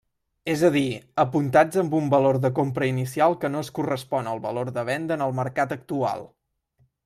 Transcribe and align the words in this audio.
És 0.51 0.61
a 0.69 0.69
dir, 0.75 0.85
apuntats 1.23 1.81
amb 1.81 1.93
un 1.97 2.07
valor 2.15 2.39
de 2.47 2.51
compra 2.61 2.89
inicial 2.93 3.37
que 3.45 3.53
no 3.57 3.63
es 3.65 3.69
correspon 3.77 4.33
al 4.33 4.43
valor 4.49 4.73
de 4.79 4.89
venda 4.91 5.19
en 5.19 5.29
el 5.31 5.39
mercat 5.45 5.81
actual. 5.81 6.29